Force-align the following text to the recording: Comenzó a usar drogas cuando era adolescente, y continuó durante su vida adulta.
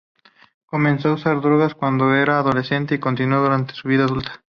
Comenzó 0.65 1.09
a 1.09 1.13
usar 1.13 1.39
drogas 1.41 1.75
cuando 1.75 2.15
era 2.15 2.39
adolescente, 2.39 2.95
y 2.95 2.99
continuó 2.99 3.39
durante 3.43 3.75
su 3.75 3.87
vida 3.87 4.05
adulta. 4.05 4.43